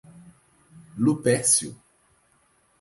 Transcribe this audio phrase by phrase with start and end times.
[0.97, 1.77] Lupércio